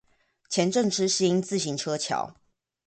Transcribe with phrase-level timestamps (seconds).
[0.49, 2.33] 前鎮之星自行車橋